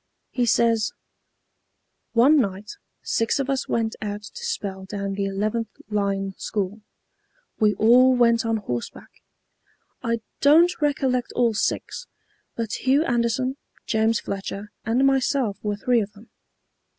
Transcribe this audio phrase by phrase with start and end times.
[0.31, 0.93] He says:
[2.13, 2.71] "One night
[3.03, 6.81] six of us went out to spell down the 11th line school.
[7.59, 9.11] We all went on horseback.
[10.01, 12.07] I don't recollect all six,
[12.55, 16.31] but Hugh Anderson, James Fletcher and myself were three of them.